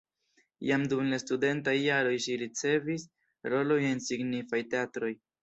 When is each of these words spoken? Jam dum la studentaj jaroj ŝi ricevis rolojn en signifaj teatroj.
Jam 0.69 0.85
dum 0.93 1.11
la 1.11 1.19
studentaj 1.23 1.75
jaroj 1.81 2.15
ŝi 2.27 2.39
ricevis 2.45 3.07
rolojn 3.57 3.87
en 3.93 4.03
signifaj 4.09 4.65
teatroj. 4.75 5.15